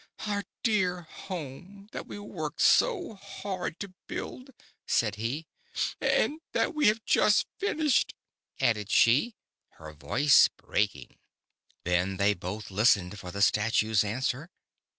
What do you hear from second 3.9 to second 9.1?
build," said he. "And that we had just finished," added